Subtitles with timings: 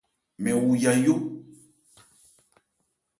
[0.41, 1.15] Mɛn wu yayó.